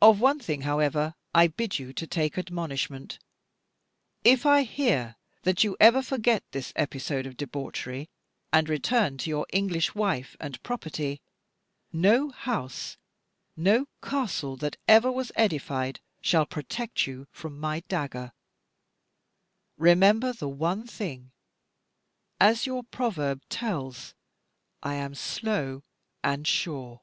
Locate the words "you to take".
1.80-2.38